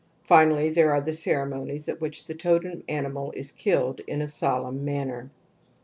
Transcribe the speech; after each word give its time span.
Finally 0.23 0.69
there 0.69 0.91
are 0.91 1.01
the 1.01 1.13
ceremonies 1.13 1.87
at 1.87 2.01
which 2.01 2.25
the 2.25 2.33
totem 2.33 2.81
animal 2.89 3.31
is 3.33 3.51
killed 3.51 3.99
in 4.07 4.19
a 4.19 4.27
solemn 4.27 4.83
manner•. 4.83 5.25